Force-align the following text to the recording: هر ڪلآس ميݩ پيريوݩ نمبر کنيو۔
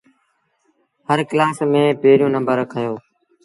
هر 1.07 1.19
ڪلآس 1.29 1.57
ميݩ 1.71 1.97
پيريوݩ 2.01 2.33
نمبر 2.35 2.57
کنيو۔ 2.71 2.95